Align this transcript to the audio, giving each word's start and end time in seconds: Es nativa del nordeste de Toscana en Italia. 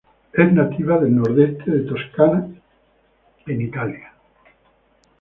Es 0.33 0.51
nativa 0.51 0.97
del 0.97 1.15
nordeste 1.15 1.69
de 1.69 1.81
Toscana 1.81 2.47
en 3.45 3.61
Italia. 3.61 4.13